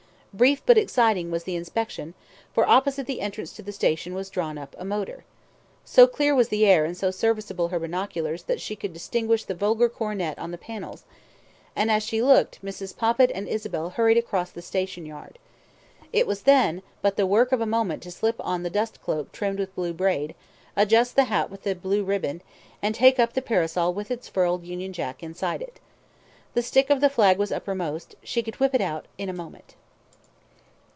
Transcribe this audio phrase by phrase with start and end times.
[0.33, 2.13] Brief but exciting was the inspection
[2.53, 5.25] for opposite the entrance to the station was drawn up a motor.
[5.83, 9.53] So clear was the air and so serviceable her binoculars that she could distinguish the
[9.53, 11.03] vulgar coronet on the panels,
[11.75, 12.95] and as she looked Mrs.
[12.95, 15.37] Poppit and Isabel hurried across the station yard.
[16.13, 19.33] It was then but the work of a moment to slip on the dust cloak
[19.33, 20.33] trimmed with blue braid,
[20.77, 22.41] adjust the hat with the blue riband,
[22.81, 25.81] and take up the parasol with its furled Union Jack inside it.
[26.53, 29.75] The stick of the flag was uppermost; she could whip it out in a moment.